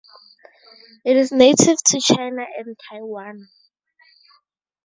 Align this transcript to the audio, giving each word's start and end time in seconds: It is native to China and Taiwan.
It 1.05 1.15
is 1.15 1.31
native 1.31 1.77
to 1.89 2.01
China 2.01 2.43
and 2.57 2.75
Taiwan. 2.89 3.49